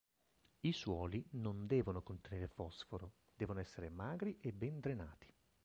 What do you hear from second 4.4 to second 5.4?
ben drenati.